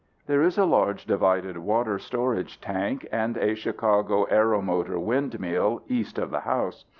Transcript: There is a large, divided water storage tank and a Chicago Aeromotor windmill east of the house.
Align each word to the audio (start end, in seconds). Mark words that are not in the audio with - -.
There 0.25 0.41
is 0.41 0.57
a 0.57 0.65
large, 0.65 1.05
divided 1.05 1.59
water 1.59 1.99
storage 1.99 2.59
tank 2.59 3.07
and 3.11 3.37
a 3.37 3.53
Chicago 3.53 4.25
Aeromotor 4.31 4.97
windmill 4.99 5.83
east 5.89 6.17
of 6.17 6.31
the 6.31 6.39
house. 6.39 6.85